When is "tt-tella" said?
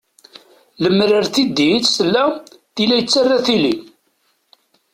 1.81-2.23